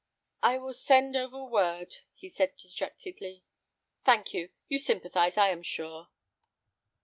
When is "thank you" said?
4.03-4.49